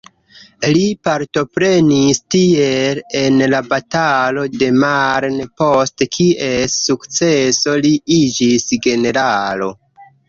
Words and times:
Li 0.75 0.85
partoprenis 1.07 2.19
tiel 2.35 3.01
en 3.19 3.37
la 3.53 3.59
batalo 3.73 4.47
de 4.55 4.69
Marne, 4.85 5.45
post 5.63 6.07
kies 6.17 6.79
sukceso, 6.89 7.77
li 7.87 7.95
iĝis 8.21 8.69
generalo. 8.89 9.71